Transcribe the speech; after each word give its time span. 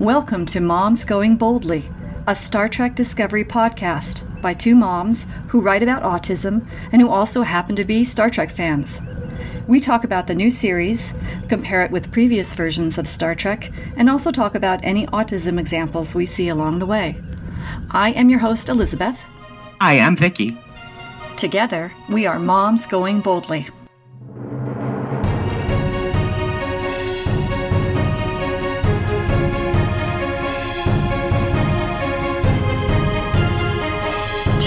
Welcome 0.00 0.46
to 0.46 0.60
Moms 0.60 1.04
Going 1.04 1.34
Boldly, 1.34 1.90
a 2.28 2.36
Star 2.36 2.68
Trek 2.68 2.94
Discovery 2.94 3.44
podcast 3.44 4.22
by 4.40 4.54
two 4.54 4.76
moms 4.76 5.26
who 5.48 5.60
write 5.60 5.82
about 5.82 6.04
autism 6.04 6.70
and 6.92 7.02
who 7.02 7.08
also 7.08 7.42
happen 7.42 7.74
to 7.74 7.82
be 7.82 8.04
Star 8.04 8.30
Trek 8.30 8.52
fans. 8.52 9.00
We 9.66 9.80
talk 9.80 10.04
about 10.04 10.28
the 10.28 10.36
new 10.36 10.50
series, 10.50 11.12
compare 11.48 11.82
it 11.82 11.90
with 11.90 12.12
previous 12.12 12.54
versions 12.54 12.96
of 12.96 13.08
Star 13.08 13.34
Trek, 13.34 13.72
and 13.96 14.08
also 14.08 14.30
talk 14.30 14.54
about 14.54 14.78
any 14.84 15.04
autism 15.08 15.58
examples 15.58 16.14
we 16.14 16.26
see 16.26 16.48
along 16.48 16.78
the 16.78 16.86
way. 16.86 17.16
I 17.90 18.12
am 18.12 18.30
your 18.30 18.38
host, 18.38 18.68
Elizabeth. 18.68 19.18
I'm 19.80 20.16
Vicky. 20.16 20.56
Together, 21.36 21.90
we 22.08 22.24
are 22.24 22.38
Moms 22.38 22.86
Going 22.86 23.20
Boldly. 23.20 23.66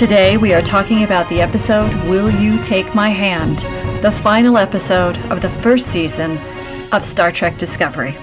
Today, 0.01 0.35
we 0.35 0.51
are 0.51 0.63
talking 0.63 1.03
about 1.03 1.29
the 1.29 1.41
episode 1.41 1.93
Will 2.09 2.27
You 2.27 2.59
Take 2.63 2.95
My 2.95 3.09
Hand, 3.11 3.59
the 4.01 4.11
final 4.11 4.57
episode 4.57 5.15
of 5.31 5.41
the 5.41 5.49
first 5.61 5.85
season 5.89 6.39
of 6.91 7.05
Star 7.05 7.31
Trek 7.31 7.59
Discovery. 7.59 8.17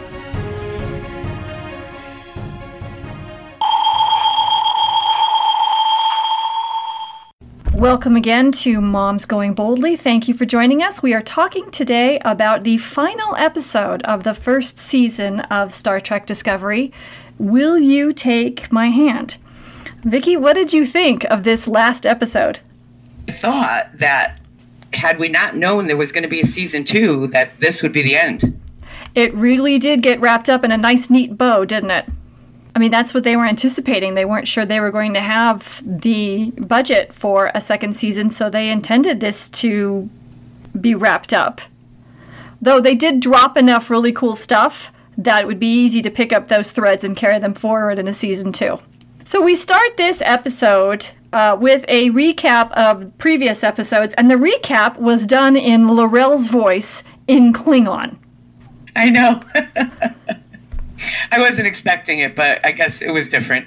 Welcome 7.75 8.17
again 8.17 8.51
to 8.51 8.81
Moms 8.81 9.25
Going 9.25 9.55
Boldly. 9.55 9.95
Thank 9.95 10.27
you 10.27 10.35
for 10.35 10.47
joining 10.47 10.83
us. 10.83 11.01
We 11.01 11.15
are 11.15 11.23
talking 11.23 11.71
today 11.71 12.19
about 12.25 12.65
the 12.65 12.79
final 12.79 13.37
episode 13.37 14.03
of 14.03 14.25
the 14.25 14.35
first 14.35 14.81
season 14.81 15.39
of 15.43 15.73
Star 15.73 16.01
Trek 16.01 16.27
Discovery 16.27 16.93
Will 17.39 17.79
You 17.79 18.13
Take 18.13 18.73
My 18.73 18.89
Hand? 18.89 19.37
Vicky, 20.05 20.37
what 20.37 20.55
did 20.55 20.73
you 20.73 20.86
think 20.86 21.25
of 21.25 21.45
this 21.45 21.67
last 21.67 22.06
episode? 22.06 22.61
I 23.28 23.33
thought 23.33 23.98
that 23.98 24.41
had 24.92 25.19
we 25.19 25.28
not 25.28 25.56
known 25.56 25.86
there 25.86 25.97
was 25.97 26.12
going 26.12 26.23
to 26.23 26.28
be 26.28 26.41
a 26.41 26.47
season 26.47 26.84
two, 26.84 27.27
that 27.28 27.50
this 27.61 27.83
would 27.83 27.92
be 27.92 28.03
the 28.03 28.17
end. 28.17 28.61
It 29.14 29.34
really 29.34 29.78
did 29.78 30.03
get 30.03 30.20
wrapped 30.20 30.48
up 30.48 30.64
in 30.64 30.70
a 30.70 30.77
nice, 30.77 31.11
neat 31.11 31.36
bow, 31.36 31.64
didn't 31.64 31.91
it? 31.91 32.06
I 32.75 32.78
mean, 32.78 32.91
that's 32.91 33.12
what 33.12 33.25
they 33.25 33.36
were 33.36 33.47
anticipating. 33.47 34.14
They 34.14 34.25
weren't 34.25 34.47
sure 34.47 34.64
they 34.64 34.81
were 34.81 34.92
going 34.92 35.14
to 35.14 35.20
have 35.20 35.83
the 35.84 36.53
budget 36.53 37.12
for 37.12 37.51
a 37.55 37.61
second 37.61 37.97
season, 37.97 38.30
so 38.30 38.48
they 38.48 38.70
intended 38.70 39.20
this 39.20 39.48
to 39.51 40.08
be 40.80 40.95
wrapped 40.95 41.33
up. 41.33 41.61
Though 42.62 42.80
they 42.80 42.95
did 42.95 43.20
drop 43.20 43.56
enough 43.56 43.91
really 43.91 44.12
cool 44.12 44.36
stuff 44.36 44.92
that 45.17 45.42
it 45.42 45.47
would 45.47 45.58
be 45.58 45.67
easy 45.67 46.01
to 46.03 46.11
pick 46.11 46.33
up 46.33 46.48
those 46.48 46.70
threads 46.70 47.03
and 47.03 47.17
carry 47.17 47.41
them 47.41 47.55
forward 47.55 47.98
in 47.98 48.06
a 48.06 48.14
season 48.14 48.53
two. 48.53 48.78
So 49.29 49.43
we 49.43 49.57
start 49.57 49.98
this 49.98 50.23
episode 50.25 51.11
uh, 51.34 51.55
with 51.61 51.84
a 51.87 52.09
recap 52.12 52.73
of 52.73 53.12
previous 53.19 53.62
episodes, 53.62 54.15
and 54.17 54.31
the 54.31 54.37
recap 54.37 54.97
was 54.97 55.27
done 55.27 55.55
in 55.55 55.87
L'Rell's 55.87 56.48
voice 56.48 57.03
in 57.27 57.53
Klingon. 57.53 58.17
I 58.97 59.11
know. 59.11 59.43
I 61.31 61.39
wasn't 61.39 61.67
expecting 61.67 62.20
it, 62.20 62.35
but 62.35 62.65
I 62.65 62.73
guess 62.73 63.03
it 63.03 63.11
was 63.11 63.29
different. 63.29 63.67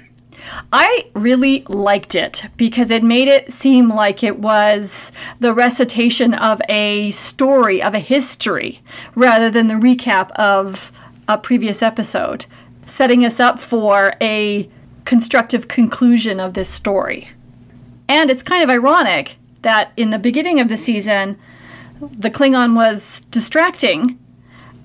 I 0.72 1.08
really 1.14 1.62
liked 1.68 2.16
it 2.16 2.44
because 2.56 2.90
it 2.90 3.04
made 3.04 3.28
it 3.28 3.52
seem 3.52 3.88
like 3.88 4.24
it 4.24 4.40
was 4.40 5.12
the 5.38 5.54
recitation 5.54 6.34
of 6.34 6.60
a 6.68 7.12
story, 7.12 7.80
of 7.80 7.94
a 7.94 8.00
history, 8.00 8.80
rather 9.14 9.48
than 9.48 9.68
the 9.68 9.74
recap 9.74 10.32
of 10.32 10.90
a 11.28 11.38
previous 11.38 11.82
episode, 11.82 12.46
setting 12.88 13.24
us 13.24 13.38
up 13.38 13.60
for 13.60 14.14
a 14.20 14.68
constructive 15.04 15.68
conclusion 15.68 16.40
of 16.40 16.54
this 16.54 16.68
story. 16.68 17.28
And 18.08 18.30
it's 18.30 18.42
kind 18.42 18.62
of 18.62 18.70
ironic 18.70 19.36
that 19.62 19.92
in 19.96 20.10
the 20.10 20.18
beginning 20.18 20.60
of 20.60 20.68
the 20.68 20.76
season, 20.76 21.38
the 22.00 22.30
Klingon 22.30 22.74
was 22.74 23.20
distracting, 23.30 24.18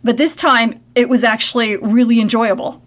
but 0.04 0.18
this 0.18 0.36
time 0.36 0.80
it 0.96 1.10
was 1.10 1.24
actually 1.24 1.78
really 1.78 2.20
enjoyable. 2.20 2.82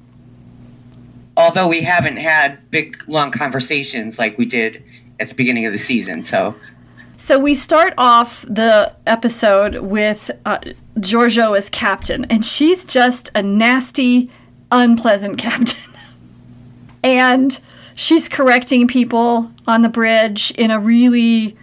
Although 1.37 1.69
we 1.69 1.83
haven't 1.83 2.17
had 2.17 2.59
big, 2.71 2.97
long 3.07 3.33
conversations 3.33 4.19
like 4.19 4.39
we 4.39 4.45
did 4.45 4.83
at 5.19 5.29
the 5.29 5.35
beginning 5.35 5.67
of 5.67 5.73
the 5.73 5.79
season, 5.79 6.25
so. 6.25 6.55
So 7.17 7.39
we 7.39 7.55
start 7.55 7.93
off 7.99 8.45
the 8.49 8.95
episode 9.07 9.77
with 9.81 10.31
uh, 10.47 10.59
Georgiou 10.99 11.57
as 11.57 11.69
captain, 11.69 12.25
and 12.27 12.45
she's 12.45 12.85
just 12.85 13.31
a 13.35 13.43
nasty, 13.43 14.31
unpleasant 14.71 15.39
captain 15.39 15.77
and 17.03 17.59
she's 17.95 18.29
correcting 18.29 18.89
people 18.89 19.51
on 19.67 19.83
the 19.83 19.89
bridge 19.89 20.51
in 20.53 20.71
a 20.71 20.81
really 20.81 21.57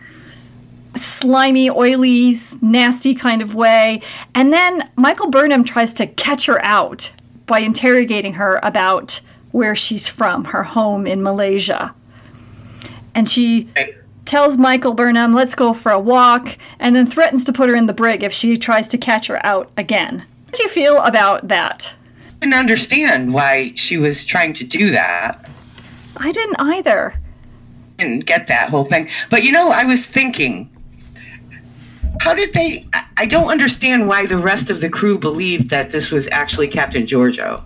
slimy, 0.96 1.70
oily, 1.70 2.40
nasty 2.62 3.14
kind 3.14 3.42
of 3.42 3.54
way. 3.54 4.02
And 4.36 4.52
then 4.52 4.90
Michael 4.96 5.30
Burnham 5.30 5.64
tries 5.64 5.94
to 5.94 6.08
catch 6.08 6.46
her 6.46 6.64
out 6.64 7.12
by 7.46 7.60
interrogating 7.60 8.34
her 8.34 8.60
about 8.64 9.20
where 9.52 9.76
she's 9.76 10.08
from, 10.08 10.46
her 10.46 10.64
home 10.64 11.08
in 11.08 11.24
Malaysia. 11.24 11.94
And 13.16 13.30
she 13.30 13.70
tells 14.26 14.58
Michael 14.58 14.94
Burnham, 14.94 15.34
let's 15.34 15.56
go 15.56 15.74
for 15.74 15.92
a 15.92 16.00
walk, 16.00 16.58
and 16.80 16.96
then 16.96 17.10
threatens 17.10 17.44
to 17.46 17.54
put 17.54 17.70
her 17.70 17.76
in 17.76 17.86
the 17.86 17.94
brig 17.94 18.24
if 18.24 18.34
she 18.34 18.58
tries 18.58 18.88
to 18.90 18.98
catch 18.98 19.28
her 19.28 19.44
out 19.46 19.72
again. 19.78 20.20
How 20.20 20.52
do 20.54 20.64
you 20.64 20.70
feel 20.70 20.98
about 20.98 21.48
that? 21.48 21.92
Didn't 22.42 22.54
understand 22.54 23.34
why 23.34 23.74
she 23.76 23.98
was 23.98 24.26
trying 24.26 24.54
to 24.56 24.64
do 24.64 24.92
that. 24.92 25.50
I 26.18 26.32
didn't 26.32 26.60
either. 26.60 27.14
Didn't 27.98 28.26
get 28.26 28.48
that 28.48 28.70
whole 28.70 28.86
thing. 28.86 29.10
But 29.30 29.44
you 29.44 29.52
know, 29.52 29.70
I 29.70 29.84
was 29.86 30.06
thinking, 30.06 30.70
how 32.20 32.34
did 32.34 32.54
they? 32.54 32.88
I 33.18 33.26
don't 33.26 33.50
understand 33.50 34.08
why 34.08 34.26
the 34.26 34.38
rest 34.38 34.70
of 34.70 34.82
the 34.82 34.90
crew 34.90 35.18
believed 35.18 35.70
that 35.70 35.92
this 35.92 36.12
was 36.12 36.28
actually 36.32 36.68
Captain 36.68 37.06
Georgiou. 37.06 37.66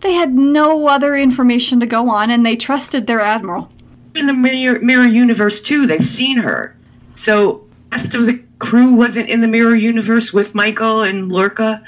They 0.00 0.12
had 0.12 0.34
no 0.34 0.86
other 0.86 1.16
information 1.16 1.80
to 1.80 1.86
go 1.86 2.08
on, 2.08 2.30
and 2.30 2.46
they 2.46 2.56
trusted 2.56 3.06
their 3.06 3.20
admiral. 3.20 3.70
In 4.14 4.26
the 4.26 4.32
mirror, 4.32 4.78
mirror 4.80 5.06
universe 5.06 5.60
too, 5.60 5.86
they've 5.86 6.06
seen 6.06 6.36
her. 6.38 6.76
So, 7.14 7.64
rest 7.90 8.14
of 8.14 8.26
the 8.26 8.40
crew 8.58 8.94
wasn't 8.94 9.28
in 9.28 9.40
the 9.40 9.48
mirror 9.48 9.74
universe 9.74 10.32
with 10.32 10.54
Michael 10.54 11.02
and 11.02 11.30
Lorca. 11.30 11.82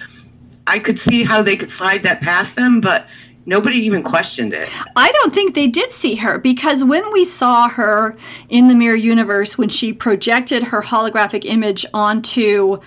I 0.70 0.78
could 0.78 1.00
see 1.00 1.24
how 1.24 1.42
they 1.42 1.56
could 1.56 1.70
slide 1.70 2.04
that 2.04 2.20
past 2.20 2.54
them, 2.54 2.80
but 2.80 3.06
nobody 3.44 3.78
even 3.78 4.04
questioned 4.04 4.52
it. 4.52 4.68
I 4.94 5.10
don't 5.10 5.34
think 5.34 5.56
they 5.56 5.66
did 5.66 5.92
see 5.92 6.14
her 6.14 6.38
because 6.38 6.84
when 6.84 7.12
we 7.12 7.24
saw 7.24 7.68
her 7.68 8.16
in 8.50 8.68
the 8.68 8.76
mirror 8.76 8.94
universe, 8.94 9.58
when 9.58 9.68
she 9.68 9.92
projected 9.92 10.62
her 10.62 10.80
holographic 10.80 11.44
image 11.44 11.84
onto 11.92 12.80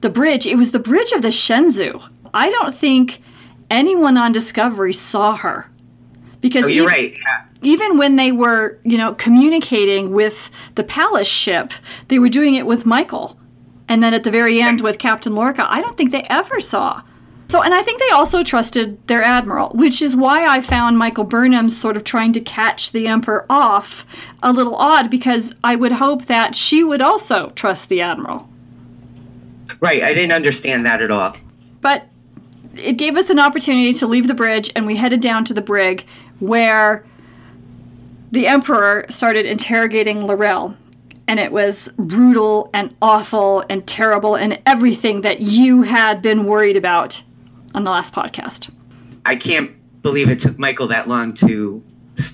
the 0.00 0.10
bridge, 0.10 0.46
it 0.46 0.56
was 0.56 0.72
the 0.72 0.80
bridge 0.80 1.12
of 1.12 1.22
the 1.22 1.28
Shenzhou. 1.28 2.02
I 2.34 2.50
don't 2.50 2.76
think 2.76 3.22
anyone 3.70 4.16
on 4.16 4.32
Discovery 4.32 4.92
saw 4.92 5.36
her. 5.36 5.70
Because 6.40 6.64
oh, 6.64 6.68
you're 6.68 6.90
even, 6.90 7.04
right. 7.04 7.12
Yeah. 7.12 7.44
Even 7.62 7.98
when 7.98 8.16
they 8.16 8.32
were, 8.32 8.80
you 8.82 8.98
know, 8.98 9.14
communicating 9.14 10.12
with 10.12 10.50
the 10.74 10.82
Palace 10.82 11.28
ship, 11.28 11.70
they 12.08 12.18
were 12.18 12.28
doing 12.28 12.56
it 12.56 12.66
with 12.66 12.84
Michael. 12.84 13.38
And 13.88 14.02
then 14.02 14.12
at 14.12 14.24
the 14.24 14.30
very 14.32 14.60
end 14.60 14.80
with 14.80 14.98
Captain 14.98 15.36
Lorca, 15.36 15.64
I 15.72 15.80
don't 15.80 15.96
think 15.96 16.10
they 16.10 16.24
ever 16.24 16.58
saw. 16.58 17.02
So, 17.52 17.60
and 17.60 17.74
I 17.74 17.82
think 17.82 18.00
they 18.00 18.08
also 18.08 18.42
trusted 18.42 19.06
their 19.08 19.22
admiral, 19.22 19.72
which 19.74 20.00
is 20.00 20.16
why 20.16 20.46
I 20.46 20.62
found 20.62 20.96
Michael 20.96 21.24
Burnham 21.24 21.68
sort 21.68 21.98
of 21.98 22.02
trying 22.02 22.32
to 22.32 22.40
catch 22.40 22.92
the 22.92 23.06
Emperor 23.06 23.44
off 23.50 24.06
a 24.42 24.54
little 24.54 24.74
odd 24.74 25.10
because 25.10 25.52
I 25.62 25.76
would 25.76 25.92
hope 25.92 26.24
that 26.28 26.56
she 26.56 26.82
would 26.82 27.02
also 27.02 27.50
trust 27.50 27.90
the 27.90 28.00
admiral. 28.00 28.48
Right, 29.80 30.02
I 30.02 30.14
didn't 30.14 30.32
understand 30.32 30.86
that 30.86 31.02
at 31.02 31.10
all. 31.10 31.36
But 31.82 32.04
it 32.74 32.94
gave 32.94 33.16
us 33.16 33.28
an 33.28 33.38
opportunity 33.38 33.92
to 33.92 34.06
leave 34.06 34.28
the 34.28 34.32
bridge, 34.34 34.72
and 34.74 34.86
we 34.86 34.96
headed 34.96 35.20
down 35.20 35.44
to 35.44 35.52
the 35.52 35.60
brig 35.60 36.06
where 36.40 37.04
the 38.30 38.46
Emperor 38.46 39.04
started 39.10 39.44
interrogating 39.44 40.26
L'Rell 40.26 40.74
and 41.28 41.38
it 41.38 41.52
was 41.52 41.90
brutal 41.98 42.70
and 42.72 42.96
awful 43.02 43.62
and 43.68 43.86
terrible 43.86 44.36
and 44.36 44.58
everything 44.64 45.20
that 45.20 45.40
you 45.40 45.82
had 45.82 46.22
been 46.22 46.46
worried 46.46 46.78
about 46.78 47.22
on 47.74 47.84
the 47.84 47.90
last 47.90 48.14
podcast. 48.14 48.70
I 49.24 49.36
can't 49.36 49.70
believe 50.02 50.28
it 50.28 50.40
took 50.40 50.58
Michael 50.58 50.88
that 50.88 51.08
long 51.08 51.34
to. 51.34 51.82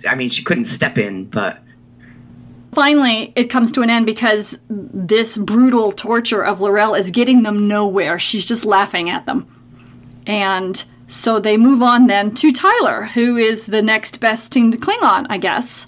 I 0.09 0.15
mean, 0.15 0.29
she 0.29 0.43
couldn't 0.43 0.67
step 0.67 0.99
in, 0.99 1.27
but. 1.27 1.59
Finally, 2.73 3.33
it 3.35 3.49
comes 3.49 3.73
to 3.73 3.83
an 3.83 3.91
end 3.91 4.07
because 4.07 4.57
this 4.69 5.39
brutal 5.39 5.93
torture 5.93 6.45
of 6.45 6.61
L'Rell 6.61 6.95
is 6.95 7.11
getting 7.11 7.43
them 7.43 7.67
nowhere. 7.67 8.19
She's 8.19 8.47
just 8.47 8.65
laughing 8.65 9.09
at 9.09 9.27
them. 9.27 9.47
And 10.27 10.85
so 11.09 11.41
they 11.41 11.57
move 11.57 11.83
on 11.83 12.07
then 12.07 12.35
to 12.35 12.53
Tyler, 12.53 13.05
who 13.05 13.37
is 13.37 13.67
the 13.67 13.81
next 13.81 14.21
best 14.21 14.53
thing 14.53 14.71
to 14.71 14.79
Klingon, 14.79 15.27
I 15.31 15.39
guess. 15.39 15.87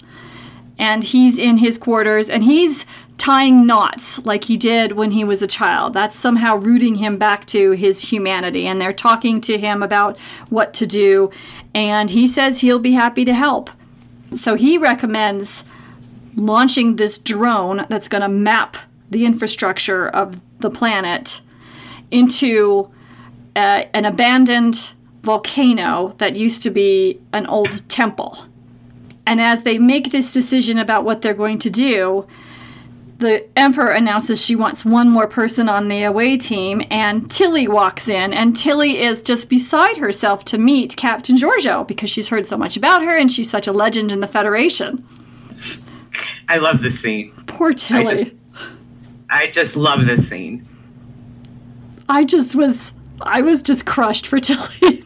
And 0.79 1.03
he's 1.03 1.37
in 1.37 1.57
his 1.57 1.77
quarters 1.77 2.27
and 2.29 2.43
he's 2.43 2.85
tying 3.21 3.67
knots 3.67 4.17
like 4.25 4.45
he 4.45 4.57
did 4.57 4.93
when 4.93 5.11
he 5.11 5.23
was 5.23 5.43
a 5.43 5.47
child. 5.47 5.93
That's 5.93 6.17
somehow 6.17 6.55
rooting 6.55 6.95
him 6.95 7.19
back 7.19 7.45
to 7.47 7.69
his 7.73 8.01
humanity. 8.01 8.65
And 8.65 8.81
they're 8.81 8.91
talking 8.91 9.39
to 9.41 9.59
him 9.59 9.83
about 9.83 10.17
what 10.49 10.73
to 10.73 10.87
do. 10.87 11.29
And 11.75 12.09
he 12.09 12.25
says 12.25 12.59
he'll 12.59 12.79
be 12.79 12.93
happy 12.93 13.23
to 13.25 13.33
help. 13.35 13.69
So 14.35 14.55
he 14.55 14.79
recommends 14.79 15.63
launching 16.35 16.95
this 16.95 17.19
drone 17.19 17.85
that's 17.89 18.07
going 18.07 18.23
to 18.23 18.27
map 18.27 18.75
the 19.11 19.23
infrastructure 19.27 20.09
of 20.09 20.41
the 20.59 20.71
planet 20.71 21.41
into 22.09 22.89
uh, 23.55 23.83
an 23.93 24.05
abandoned 24.05 24.93
volcano 25.21 26.15
that 26.17 26.35
used 26.35 26.63
to 26.63 26.71
be 26.71 27.21
an 27.33 27.45
old 27.45 27.87
temple. 27.87 28.47
And 29.27 29.39
as 29.39 29.61
they 29.61 29.77
make 29.77 30.11
this 30.11 30.31
decision 30.31 30.79
about 30.79 31.03
what 31.03 31.21
they're 31.21 31.35
going 31.35 31.59
to 31.59 31.69
do, 31.69 32.25
the 33.21 33.47
emperor 33.57 33.91
announces 33.91 34.43
she 34.43 34.55
wants 34.55 34.83
one 34.83 35.09
more 35.09 35.27
person 35.27 35.69
on 35.69 35.87
the 35.87 36.03
away 36.03 36.37
team, 36.37 36.81
and 36.89 37.29
Tilly 37.31 37.67
walks 37.67 38.07
in, 38.07 38.33
and 38.33 38.57
Tilly 38.57 39.01
is 39.01 39.21
just 39.21 39.47
beside 39.47 39.97
herself 39.97 40.43
to 40.45 40.57
meet 40.57 40.97
Captain 40.97 41.37
Georgiou 41.37 41.87
because 41.87 42.09
she's 42.09 42.27
heard 42.27 42.47
so 42.47 42.57
much 42.57 42.75
about 42.75 43.03
her 43.03 43.15
and 43.15 43.31
she's 43.31 43.49
such 43.49 43.67
a 43.67 43.71
legend 43.71 44.11
in 44.11 44.19
the 44.19 44.27
Federation. 44.27 45.05
I 46.49 46.57
love 46.57 46.81
this 46.81 46.99
scene. 46.99 47.31
Poor 47.47 47.73
Tilly. 47.73 48.05
I 48.09 48.23
just, 48.23 48.35
I 49.29 49.47
just 49.51 49.75
love 49.75 50.05
this 50.05 50.27
scene. 50.27 50.67
I 52.09 52.25
just 52.25 52.55
was, 52.55 52.91
I 53.21 53.41
was 53.41 53.61
just 53.61 53.85
crushed 53.85 54.27
for 54.27 54.39
Tilly. 54.41 55.05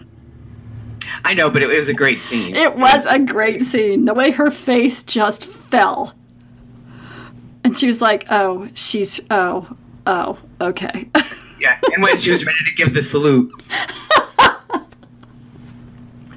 I 1.26 1.34
know, 1.34 1.50
but 1.50 1.62
it 1.62 1.68
was 1.68 1.90
a 1.90 1.94
great 1.94 2.22
scene. 2.24 2.56
It 2.56 2.78
was 2.78 3.06
a 3.08 3.20
great 3.20 3.62
scene. 3.62 4.06
The 4.06 4.14
way 4.14 4.32
her 4.32 4.50
face 4.50 5.04
just 5.04 5.46
fell. 5.46 6.16
And 7.66 7.76
she 7.76 7.88
was 7.88 8.00
like, 8.00 8.26
oh, 8.30 8.70
she's, 8.76 9.20
oh, 9.32 9.76
oh, 10.06 10.38
okay. 10.62 11.10
yeah, 11.60 11.80
and 11.96 12.04
when 12.04 12.20
she 12.20 12.30
was 12.30 12.46
ready 12.46 12.64
to 12.64 12.72
give 12.76 12.94
the 12.94 13.02
salute. 13.02 13.52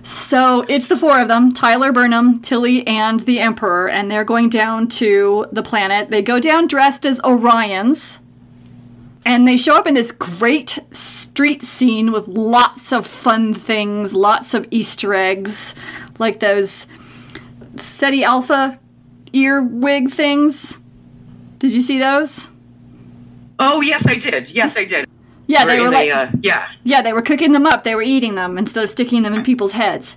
so 0.02 0.64
it's 0.70 0.88
the 0.88 0.96
four 0.96 1.20
of 1.20 1.28
them 1.28 1.52
Tyler 1.52 1.92
Burnham, 1.92 2.40
Tilly, 2.40 2.86
and 2.86 3.20
the 3.20 3.40
Emperor, 3.40 3.90
and 3.90 4.10
they're 4.10 4.25
going 4.25 4.48
down 4.48 4.88
to 4.88 5.44
the 5.52 5.62
planet. 5.62 6.08
They 6.08 6.22
go 6.22 6.40
down 6.40 6.66
dressed 6.66 7.04
as 7.04 7.19
Orions, 7.20 8.20
and 9.26 9.46
they 9.46 9.58
show 9.58 9.75
up 9.75 9.86
in 9.86 9.92
this 9.92 10.12
great 10.12 10.78
street 10.92 11.62
scene 11.62 12.10
with 12.10 12.26
lots 12.26 12.90
of 12.90 13.06
fun 13.06 13.52
things, 13.52 14.14
lots 14.14 14.54
of 14.54 14.66
Easter 14.70 15.12
eggs, 15.12 15.75
like 16.19 16.40
those 16.40 16.86
Ceti 17.76 18.25
Alpha 18.25 18.80
earwig 19.34 20.10
things. 20.10 20.78
Did 21.58 21.72
you 21.72 21.82
see 21.82 21.99
those? 21.99 22.49
Oh 23.58 23.81
yes, 23.81 24.06
I 24.06 24.16
did. 24.16 24.50
Yes, 24.50 24.76
I 24.76 24.84
did. 24.84 25.08
Yeah, 25.49 25.64
they 25.64 25.81
were 25.81 25.88
like, 25.88 26.10
uh, 26.10 26.28
yeah, 26.43 26.69
yeah, 26.84 27.00
they 27.00 27.14
were 27.14 27.22
cooking 27.22 27.52
them 27.52 27.66
up. 27.66 27.82
They 27.82 27.94
were 27.94 28.02
eating 28.02 28.34
them 28.34 28.58
instead 28.58 28.84
of 28.84 28.90
sticking 28.90 29.22
them 29.22 29.34
in 29.34 29.43
people's 29.43 29.72
heads. 29.72 30.14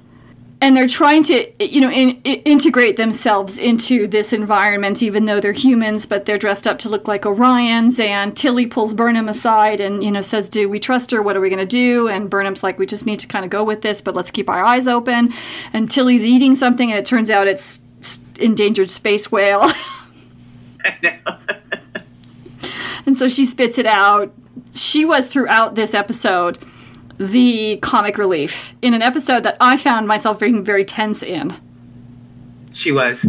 And 0.59 0.77
they're 0.77 0.89
trying 0.89 1.23
to, 1.23 1.65
you 1.65 1.81
know, 1.81 1.89
in, 1.89 2.21
in, 2.23 2.41
integrate 2.41 2.97
themselves 2.97 3.57
into 3.57 4.07
this 4.07 4.31
environment, 4.31 5.01
even 5.01 5.25
though 5.25 5.39
they're 5.39 5.53
humans, 5.53 6.05
but 6.05 6.25
they're 6.25 6.37
dressed 6.37 6.67
up 6.67 6.77
to 6.79 6.89
look 6.89 7.07
like 7.07 7.23
Orions. 7.23 7.97
And 7.97 8.37
Tilly 8.37 8.67
pulls 8.67 8.93
Burnham 8.93 9.29
aside 9.29 9.81
and, 9.81 10.03
you 10.03 10.11
know, 10.11 10.21
says, 10.21 10.49
"Do 10.49 10.69
we 10.69 10.79
trust 10.79 11.09
her? 11.11 11.23
What 11.23 11.37
are 11.37 11.41
we 11.41 11.49
going 11.49 11.59
to 11.59 11.65
do?" 11.65 12.09
And 12.09 12.29
Burnham's 12.29 12.61
like, 12.61 12.77
"We 12.77 12.85
just 12.85 13.05
need 13.05 13.21
to 13.21 13.27
kind 13.27 13.45
of 13.45 13.49
go 13.49 13.63
with 13.63 13.81
this, 13.81 14.01
but 14.01 14.15
let's 14.15 14.31
keep 14.31 14.49
our 14.49 14.63
eyes 14.63 14.85
open." 14.85 15.33
And 15.71 15.89
Tilly's 15.89 16.25
eating 16.25 16.55
something, 16.55 16.91
and 16.91 16.99
it 16.99 17.05
turns 17.05 17.29
out 17.31 17.47
it's 17.47 17.79
endangered 18.37 18.91
space 18.91 19.31
whale. 19.31 19.71
and 23.05 23.17
so 23.17 23.27
she 23.27 23.45
spits 23.45 23.77
it 23.77 23.85
out. 23.85 24.33
She 24.73 25.05
was 25.05 25.27
throughout 25.27 25.75
this 25.75 25.93
episode 25.93 26.57
the 27.29 27.77
comic 27.83 28.17
relief 28.17 28.73
in 28.81 28.95
an 28.95 29.03
episode 29.03 29.43
that 29.43 29.55
I 29.59 29.77
found 29.77 30.07
myself 30.07 30.39
being 30.39 30.63
very 30.63 30.83
tense 30.83 31.21
in. 31.21 31.55
She 32.73 32.91
was. 32.91 33.23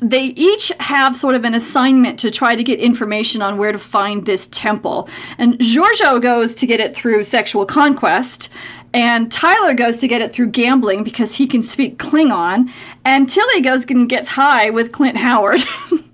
They 0.00 0.26
each 0.36 0.72
have 0.80 1.16
sort 1.16 1.34
of 1.34 1.44
an 1.44 1.54
assignment 1.54 2.18
to 2.20 2.30
try 2.30 2.56
to 2.56 2.64
get 2.64 2.78
information 2.78 3.42
on 3.42 3.56
where 3.56 3.72
to 3.72 3.78
find 3.78 4.24
this 4.24 4.48
temple. 4.48 5.08
And 5.38 5.58
Georgiou 5.58 6.22
goes 6.22 6.54
to 6.56 6.66
get 6.66 6.80
it 6.80 6.96
through 6.96 7.24
sexual 7.24 7.66
conquest, 7.66 8.48
and 8.94 9.30
Tyler 9.30 9.74
goes 9.74 9.98
to 9.98 10.08
get 10.08 10.22
it 10.22 10.32
through 10.32 10.50
gambling 10.50 11.04
because 11.04 11.34
he 11.34 11.46
can 11.46 11.62
speak 11.62 11.98
Klingon, 11.98 12.70
and 13.04 13.28
Tilly 13.28 13.60
goes 13.60 13.84
and 13.84 14.08
gets 14.08 14.28
high 14.28 14.70
with 14.70 14.92
Clint 14.92 15.16
Howard. 15.16 15.60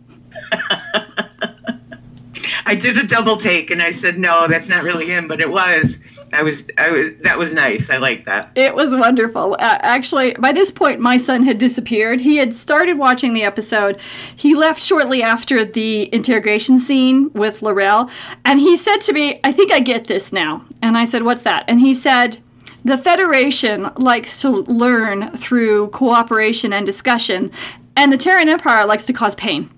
I 2.67 2.75
did 2.75 2.97
a 2.97 3.07
double 3.07 3.37
take 3.39 3.71
and 3.71 3.83
I 3.83 3.93
said 3.93 4.19
no, 4.19 4.49
that's 4.49 4.69
not 4.69 4.83
really 4.83 5.07
him, 5.07 5.29
but 5.29 5.41
it 5.41 5.51
was. 5.51 5.97
I 6.33 6.43
was, 6.43 6.63
I 6.79 6.91
was. 6.91 7.13
That 7.23 7.39
was 7.39 7.53
nice. 7.53 7.91
I 7.91 7.99
like 7.99 8.25
that. 8.25 8.51
It 8.57 8.75
was 8.75 8.93
wonderful. 8.93 9.55
Uh, 9.55 9.79
actually, 9.83 10.35
by 10.35 10.53
this 10.53 10.71
point, 10.71 11.01
my 11.01 11.17
son 11.17 11.45
had 11.45 11.59
disappeared. 11.59 12.21
He 12.21 12.37
had 12.37 12.55
started 12.55 12.99
watching 12.99 13.35
the 13.35 13.45
episode. 13.45 14.01
He 14.37 14.55
left 14.55 14.83
shortly 14.83 15.23
after 15.23 15.65
the 15.65 16.13
interrogation 16.15 16.81
scene 16.81 17.31
with 17.35 17.63
L'Rell, 17.63 18.11
and 18.45 18.61
he 18.61 18.77
said 18.77 18.99
to 19.03 19.13
me, 19.13 19.41
"I 19.45 19.53
think 19.53 19.73
I 19.73 19.81
get 19.81 20.07
this 20.07 20.33
now." 20.33 20.65
And 20.83 20.97
I 20.97 21.05
said, 21.05 21.23
"What's 21.23 21.43
that?" 21.43 21.65
And 21.69 21.81
he 21.81 21.95
said. 21.95 22.39
The 22.87 22.99
Federation 22.99 23.91
likes 23.97 24.43
to 24.43 24.51
learn 24.51 25.35
through 25.39 25.89
cooperation 25.89 26.75
and 26.75 26.85
discussion, 26.85 27.51
and 27.97 28.13
the 28.13 28.19
Terran 28.19 28.51
Empire 28.51 28.85
likes 28.85 29.07
to 29.07 29.15
cause 29.15 29.35
pain. 29.37 29.71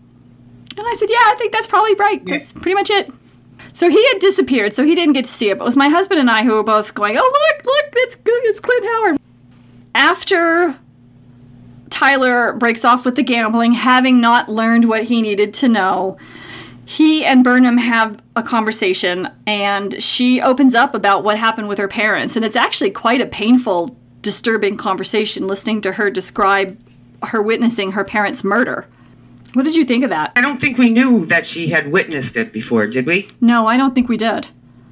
And 0.76 0.86
I 0.86 0.94
said, 0.94 1.08
Yeah, 1.10 1.22
I 1.22 1.34
think 1.38 1.52
that's 1.52 1.66
probably 1.66 1.94
right. 1.94 2.22
Yeah. 2.24 2.38
That's 2.38 2.52
pretty 2.52 2.74
much 2.74 2.90
it. 2.90 3.10
So 3.72 3.90
he 3.90 4.06
had 4.08 4.20
disappeared, 4.20 4.74
so 4.74 4.84
he 4.84 4.94
didn't 4.94 5.14
get 5.14 5.26
to 5.26 5.32
see 5.32 5.50
it. 5.50 5.58
But 5.58 5.64
it 5.64 5.66
was 5.66 5.76
my 5.76 5.88
husband 5.88 6.20
and 6.20 6.30
I 6.30 6.44
who 6.44 6.54
were 6.54 6.62
both 6.62 6.94
going, 6.94 7.16
Oh, 7.18 7.22
look, 7.22 7.66
look, 7.66 7.92
it's 7.96 8.16
good. 8.16 8.44
It's 8.44 8.60
Clint 8.60 8.84
Howard. 8.84 9.18
After 9.94 10.78
Tyler 11.90 12.52
breaks 12.54 12.84
off 12.84 13.04
with 13.04 13.16
the 13.16 13.22
gambling, 13.22 13.72
having 13.72 14.20
not 14.20 14.48
learned 14.48 14.88
what 14.88 15.04
he 15.04 15.22
needed 15.22 15.54
to 15.54 15.68
know, 15.68 16.18
he 16.86 17.24
and 17.24 17.42
Burnham 17.42 17.78
have 17.78 18.20
a 18.36 18.42
conversation, 18.42 19.28
and 19.46 20.00
she 20.02 20.40
opens 20.40 20.74
up 20.74 20.94
about 20.94 21.24
what 21.24 21.36
happened 21.36 21.68
with 21.68 21.78
her 21.78 21.88
parents. 21.88 22.36
And 22.36 22.44
it's 22.44 22.54
actually 22.54 22.90
quite 22.90 23.20
a 23.20 23.26
painful, 23.26 23.96
disturbing 24.22 24.76
conversation 24.76 25.46
listening 25.46 25.80
to 25.80 25.92
her 25.92 26.10
describe 26.10 26.78
her 27.22 27.42
witnessing 27.42 27.92
her 27.92 28.04
parents' 28.04 28.44
murder. 28.44 28.86
What 29.56 29.64
did 29.64 29.74
you 29.74 29.86
think 29.86 30.04
of 30.04 30.10
that? 30.10 30.32
I 30.36 30.42
don't 30.42 30.60
think 30.60 30.76
we 30.76 30.90
knew 30.90 31.24
that 31.26 31.46
she 31.46 31.70
had 31.70 31.90
witnessed 31.90 32.36
it 32.36 32.52
before, 32.52 32.86
did 32.86 33.06
we? 33.06 33.30
No, 33.40 33.66
I 33.66 33.78
don't 33.78 33.94
think 33.94 34.06
we 34.06 34.18
did. 34.18 34.46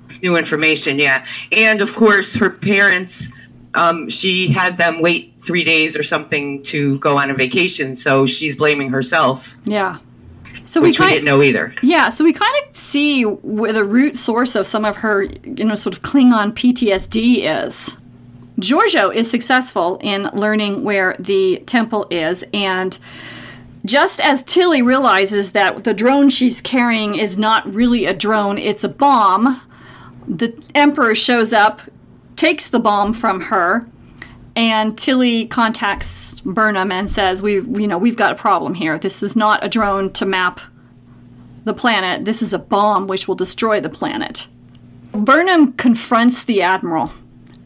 It's 0.08 0.22
new 0.22 0.37
information, 0.37 0.99
yeah. 0.99 1.26
And 1.52 1.82
of 1.82 1.94
course, 1.94 2.34
her 2.37 2.49
parents, 2.49 3.28
um, 3.75 4.08
she 4.08 4.50
had 4.50 4.78
them 4.78 5.02
wait 5.02 5.34
three 5.46 5.64
days 5.64 5.94
or 5.94 6.02
something 6.02 6.62
to 6.62 6.99
go 7.00 7.19
on 7.19 7.31
a 7.31 7.34
vacation, 7.34 7.94
so 7.94 8.24
she's 8.24 8.56
blaming 8.56 8.89
herself. 8.89 9.44
Yeah. 9.67 9.98
So 10.65 10.81
which 10.81 10.98
we, 10.98 11.05
kind, 11.05 11.10
we 11.10 11.15
didn't 11.17 11.27
know 11.27 11.43
either. 11.43 11.74
Yeah, 11.82 12.08
so 12.08 12.24
we 12.24 12.32
kind 12.32 12.55
of 12.65 12.74
see 12.74 13.24
where 13.24 13.74
the 13.74 13.84
root 13.84 14.17
source 14.17 14.55
of 14.55 14.67
some 14.67 14.86
of 14.86 14.96
her, 14.96 15.24
you 15.24 15.67
know, 15.67 15.74
sort 15.74 15.94
of 15.94 16.03
Klingon 16.03 16.55
PTSD 16.55 17.67
is. 17.67 17.94
Georgiou 18.60 19.15
is 19.15 19.31
successful 19.31 19.98
in 20.00 20.31
learning 20.32 20.84
where 20.84 21.17
the 21.19 21.62
temple 21.67 22.06
is, 22.10 22.43
and 22.55 22.96
just 23.84 24.20
as 24.20 24.43
Tilly 24.44 24.82
realizes 24.82 25.53
that 25.53 25.84
the 25.84 25.94
drone 25.94 26.31
she's 26.31 26.60
carrying 26.60 27.14
is 27.14 27.36
not 27.36 27.72
really 27.72 28.06
a 28.06 28.14
drone, 28.14 28.58
it's 28.58 28.84
a 28.84 28.88
bomb, 28.88 29.60
the 30.26 30.55
Emperor 30.74 31.14
shows 31.14 31.53
up, 31.53 31.81
takes 32.36 32.69
the 32.69 32.81
bomb 32.81 33.12
from 33.12 33.41
her, 33.41 33.86
and 34.56 34.96
Tilly 34.96 35.46
contacts 35.48 36.41
Burnham 36.44 36.93
and 36.93 37.08
says, 37.08 37.43
"We, 37.43 37.55
you 37.55 37.86
know, 37.86 37.98
we've 37.98 38.17
got 38.17 38.32
a 38.32 38.36
problem 38.36 38.74
here. 38.74 38.98
This 38.98 39.22
is 39.22 39.34
not 39.34 39.64
a 39.64 39.69
drone 39.69 40.12
to 40.12 40.26
map 40.26 40.60
the 41.64 41.72
planet. 41.72 42.24
This 42.24 42.43
is 42.43 42.53
a 42.53 42.58
bomb 42.58 43.06
which 43.06 43.26
will 43.26 43.34
destroy 43.34 43.81
the 43.81 43.88
planet." 43.88 44.46
Burnham 45.12 45.72
confronts 45.72 46.44
the 46.44 46.60
admiral, 46.60 47.12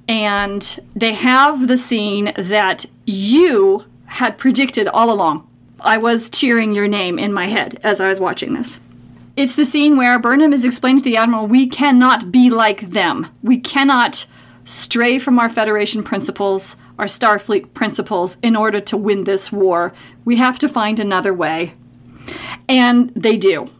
and 0.06 0.78
they 0.94 1.12
have 1.14 1.66
the 1.66 1.78
scene 1.78 2.32
that 2.36 2.86
you 3.04 3.84
had 4.06 4.38
predicted 4.38 4.86
all 4.86 5.10
along. 5.10 5.47
I 5.80 5.98
was 5.98 6.30
cheering 6.30 6.74
your 6.74 6.88
name 6.88 7.18
in 7.18 7.32
my 7.32 7.46
head 7.46 7.80
as 7.82 8.00
I 8.00 8.08
was 8.08 8.20
watching 8.20 8.54
this. 8.54 8.78
It's 9.36 9.54
the 9.54 9.64
scene 9.64 9.96
where 9.96 10.18
Burnham 10.18 10.52
is 10.52 10.64
explaining 10.64 10.98
to 10.98 11.04
the 11.04 11.16
admiral, 11.16 11.46
"We 11.46 11.68
cannot 11.68 12.32
be 12.32 12.50
like 12.50 12.90
them. 12.90 13.28
We 13.42 13.58
cannot." 13.58 14.26
stray 14.64 15.18
from 15.18 15.38
our 15.38 15.48
Federation 15.48 16.02
principles 16.02 16.76
our 16.98 17.06
Starfleet 17.06 17.72
principles 17.74 18.36
in 18.42 18.56
order 18.56 18.80
to 18.80 18.96
win 18.96 19.24
this 19.24 19.52
war. 19.52 19.92
We 20.24 20.36
have 20.36 20.58
to 20.58 20.68
find 20.68 20.98
another 20.98 21.32
way. 21.32 21.74
And 22.68 23.12
they 23.14 23.36
do. 23.36 23.70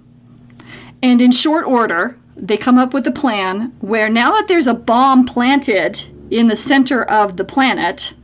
And 1.03 1.21
in 1.21 1.33
short 1.33 1.67
order, 1.67 2.17
they 2.37 2.57
come 2.57 2.79
up 2.79 2.95
with 2.95 3.07
a 3.07 3.13
plan 3.13 3.73
where 3.81 4.09
now 4.09 4.37
that 4.37 4.47
there's 4.47 4.69
a 4.69 4.75
bomb 4.75 5.27
planted 5.27 6.05
in 6.31 6.47
the 6.47 6.57
center 6.57 7.03
of 7.03 7.37
the 7.37 7.45
planet, 7.45 8.15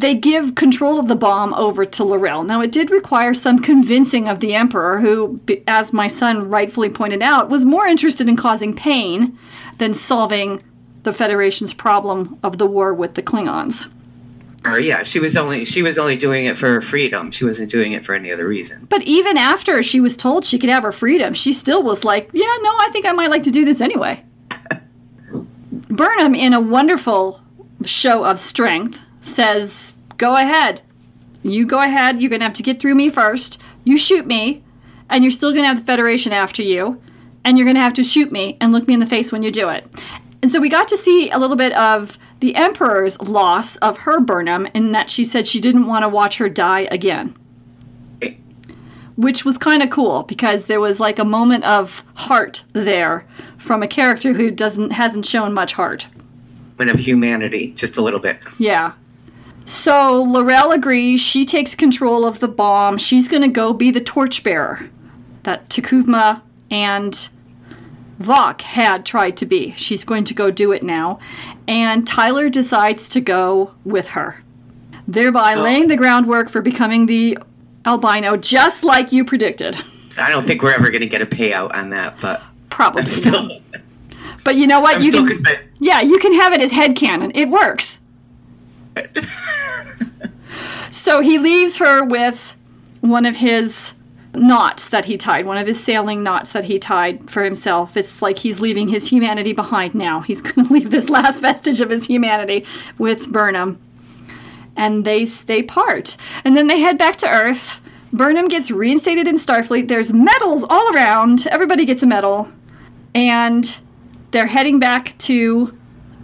they 0.00 0.14
give 0.14 0.54
control 0.54 0.98
of 0.98 1.08
the 1.08 1.16
bomb 1.16 1.54
over 1.54 1.84
to 1.84 2.04
L'Rell. 2.04 2.44
Now, 2.44 2.60
it 2.60 2.72
did 2.72 2.90
require 2.90 3.34
some 3.34 3.60
convincing 3.60 4.28
of 4.28 4.40
the 4.40 4.54
Emperor, 4.54 4.98
who, 4.98 5.40
as 5.66 5.92
my 5.92 6.08
son 6.08 6.50
rightfully 6.50 6.90
pointed 6.90 7.22
out, 7.22 7.48
was 7.48 7.64
more 7.64 7.86
interested 7.86 8.28
in 8.28 8.36
causing 8.36 8.74
pain 8.74 9.38
than 9.78 9.94
solving 9.94 10.62
the 11.02 11.12
Federation's 11.12 11.72
problem 11.72 12.38
of 12.42 12.58
the 12.58 12.66
war 12.66 12.92
with 12.92 13.14
the 13.14 13.22
Klingons. 13.22 13.86
Or 14.64 14.80
yeah, 14.80 15.04
she 15.04 15.20
was 15.20 15.36
only 15.36 15.64
she 15.64 15.82
was 15.82 15.96
only 15.96 16.16
doing 16.16 16.46
it 16.46 16.58
for 16.58 16.66
her 16.66 16.80
freedom. 16.80 17.30
She 17.30 17.44
wasn't 17.44 17.70
doing 17.70 17.92
it 17.92 18.04
for 18.04 18.16
any 18.16 18.32
other 18.32 18.48
reason. 18.48 18.86
But 18.90 19.02
even 19.02 19.36
after 19.36 19.80
she 19.84 20.00
was 20.00 20.16
told 20.16 20.44
she 20.44 20.58
could 20.58 20.70
have 20.70 20.82
her 20.82 20.90
freedom, 20.90 21.34
she 21.34 21.52
still 21.52 21.84
was 21.84 22.02
like, 22.02 22.28
yeah, 22.32 22.52
no, 22.62 22.70
I 22.70 22.88
think 22.90 23.06
I 23.06 23.12
might 23.12 23.30
like 23.30 23.44
to 23.44 23.52
do 23.52 23.64
this 23.64 23.80
anyway. 23.80 24.24
Burnham, 25.90 26.34
in 26.34 26.52
a 26.52 26.60
wonderful 26.60 27.40
show 27.84 28.24
of 28.24 28.40
strength, 28.40 28.98
says, 29.26 29.94
go 30.16 30.36
ahead. 30.36 30.82
You 31.42 31.66
go 31.66 31.80
ahead. 31.80 32.20
You're 32.20 32.30
going 32.30 32.40
to 32.40 32.46
have 32.46 32.54
to 32.54 32.62
get 32.62 32.80
through 32.80 32.94
me 32.94 33.10
first. 33.10 33.60
You 33.84 33.98
shoot 33.98 34.26
me, 34.26 34.64
and 35.10 35.22
you're 35.22 35.30
still 35.30 35.52
going 35.52 35.62
to 35.62 35.68
have 35.68 35.78
the 35.78 35.84
Federation 35.84 36.32
after 36.32 36.62
you, 36.62 37.00
and 37.44 37.56
you're 37.56 37.66
going 37.66 37.76
to 37.76 37.82
have 37.82 37.94
to 37.94 38.04
shoot 38.04 38.32
me 38.32 38.56
and 38.60 38.72
look 38.72 38.88
me 38.88 38.94
in 38.94 39.00
the 39.00 39.06
face 39.06 39.30
when 39.30 39.42
you 39.42 39.52
do 39.52 39.68
it. 39.68 39.84
And 40.42 40.50
so 40.50 40.60
we 40.60 40.68
got 40.68 40.88
to 40.88 40.98
see 40.98 41.30
a 41.30 41.38
little 41.38 41.56
bit 41.56 41.72
of 41.74 42.18
the 42.40 42.54
Emperor's 42.54 43.18
loss 43.20 43.76
of 43.76 43.98
her 43.98 44.20
Burnham 44.20 44.66
in 44.74 44.92
that 44.92 45.10
she 45.10 45.24
said 45.24 45.46
she 45.46 45.60
didn't 45.60 45.86
want 45.86 46.02
to 46.02 46.08
watch 46.08 46.36
her 46.38 46.48
die 46.48 46.88
again 46.90 47.36
which 49.16 49.44
was 49.44 49.58
kind 49.58 49.82
of 49.82 49.90
cool 49.90 50.22
because 50.24 50.66
there 50.66 50.80
was 50.80 51.00
like 51.00 51.18
a 51.18 51.24
moment 51.24 51.64
of 51.64 52.02
heart 52.14 52.62
there 52.74 53.26
from 53.58 53.82
a 53.82 53.88
character 53.88 54.32
who 54.32 54.50
doesn't 54.50 54.90
hasn't 54.90 55.24
shown 55.24 55.52
much 55.52 55.72
heart. 55.72 56.06
And 56.78 56.90
of 56.90 56.98
humanity, 56.98 57.72
just 57.74 57.96
a 57.96 58.02
little 58.02 58.20
bit. 58.20 58.38
Yeah. 58.58 58.92
So 59.66 60.22
L'Rell 60.22 60.70
agrees. 60.72 61.20
She 61.20 61.44
takes 61.44 61.74
control 61.74 62.24
of 62.24 62.38
the 62.40 62.48
bomb. 62.48 62.98
She's 62.98 63.28
going 63.28 63.42
to 63.42 63.48
go 63.48 63.72
be 63.72 63.90
the 63.90 64.00
torchbearer 64.00 64.88
that 65.42 65.68
T'Kuvma 65.68 66.40
and 66.70 67.28
Voq 68.20 68.60
had 68.62 69.04
tried 69.04 69.36
to 69.38 69.46
be. 69.46 69.74
She's 69.76 70.04
going 70.04 70.24
to 70.24 70.34
go 70.34 70.50
do 70.50 70.72
it 70.72 70.82
now. 70.82 71.18
And 71.68 72.06
Tyler 72.06 72.48
decides 72.48 73.08
to 73.10 73.20
go 73.20 73.72
with 73.84 74.08
her, 74.08 74.42
thereby 75.08 75.54
Oh. 75.54 75.62
laying 75.62 75.88
the 75.88 75.96
groundwork 75.96 76.48
for 76.48 76.62
becoming 76.62 77.06
the 77.06 77.36
albino, 77.84 78.36
just 78.36 78.84
like 78.84 79.12
you 79.12 79.24
predicted. 79.24 79.76
I 80.16 80.30
don't 80.30 80.46
think 80.46 80.62
we're 80.62 80.72
ever 80.74 80.90
going 80.90 81.02
to 81.02 81.08
get 81.08 81.20
a 81.20 81.26
payout 81.26 81.74
on 81.74 81.90
that, 81.90 82.16
but 82.22 82.40
Probably 82.70 83.06
still. 83.10 83.50
But 84.44 84.56
you 84.56 84.66
know 84.66 84.80
what? 84.80 84.96
I'm 84.96 85.02
you 85.02 85.10
can, 85.12 85.26
convinced. 85.26 85.62
yeah, 85.80 86.00
you 86.00 86.16
can 86.18 86.32
have 86.40 86.52
it 86.52 86.60
as 86.60 86.70
head 86.70 86.94
headcanon. 86.94 87.32
It 87.34 87.48
works. 87.48 87.98
So 90.90 91.20
he 91.20 91.38
leaves 91.38 91.76
her 91.76 92.04
with 92.04 92.54
one 93.00 93.26
of 93.26 93.36
his 93.36 93.94
knots 94.36 94.88
that 94.88 95.04
he 95.06 95.16
tied, 95.16 95.46
one 95.46 95.56
of 95.56 95.66
his 95.66 95.82
sailing 95.82 96.22
knots 96.22 96.52
that 96.52 96.64
he 96.64 96.78
tied 96.78 97.30
for 97.30 97.42
himself. 97.42 97.96
It's 97.96 98.20
like 98.20 98.38
he's 98.38 98.60
leaving 98.60 98.88
his 98.88 99.08
humanity 99.08 99.52
behind 99.52 99.94
now. 99.94 100.20
He's 100.20 100.40
going 100.42 100.66
to 100.66 100.72
leave 100.72 100.90
this 100.90 101.08
last 101.08 101.40
vestige 101.40 101.80
of 101.80 101.90
his 101.90 102.06
humanity 102.06 102.64
with 102.98 103.30
Burnham. 103.32 103.80
And 104.76 105.04
they 105.04 105.24
they 105.24 105.62
part. 105.62 106.16
And 106.44 106.56
then 106.56 106.66
they 106.66 106.80
head 106.80 106.98
back 106.98 107.16
to 107.16 107.28
Earth. 107.28 107.80
Burnham 108.12 108.48
gets 108.48 108.70
reinstated 108.70 109.26
in 109.26 109.38
Starfleet. 109.38 109.88
There's 109.88 110.12
medals 110.12 110.64
all 110.68 110.94
around. 110.94 111.46
Everybody 111.46 111.86
gets 111.86 112.02
a 112.02 112.06
medal. 112.06 112.48
And 113.14 113.78
they're 114.32 114.46
heading 114.46 114.78
back 114.78 115.14
to 115.18 115.76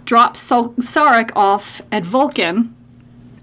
drop 0.05 0.37
Sol- 0.37 0.73
Sarek 0.75 1.31
off 1.35 1.81
at 1.91 2.05
Vulcan 2.05 2.75